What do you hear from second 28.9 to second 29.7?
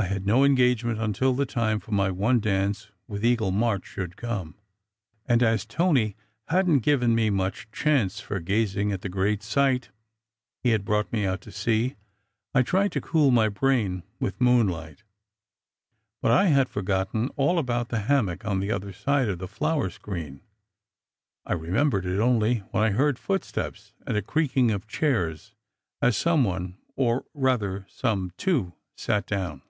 sat down.